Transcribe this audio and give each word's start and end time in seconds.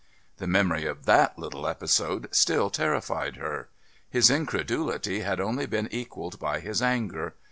The 0.37 0.47
memory 0.47 0.87
of 0.87 1.05
that 1.05 1.37
little 1.37 1.67
episode 1.67 2.27
still 2.31 2.71
terrified 2.71 3.35
her. 3.35 3.69
His 4.09 4.31
incredulity 4.31 5.19
had 5.19 5.39
only 5.39 5.67
been 5.67 5.89
equalled 5.91 6.39
by 6.39 6.59
his 6.59 6.81
anger. 6.81 7.35